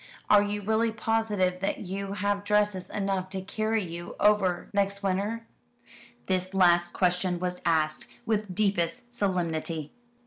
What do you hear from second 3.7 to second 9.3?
you over next winter?" This last question was asked with deepest